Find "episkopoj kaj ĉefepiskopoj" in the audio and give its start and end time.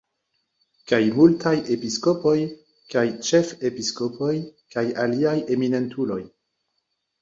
1.75-4.35